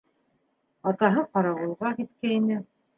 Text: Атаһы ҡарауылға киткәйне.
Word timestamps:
Атаһы 0.93 1.27
ҡарауылға 1.37 1.95
киткәйне. 2.03 2.63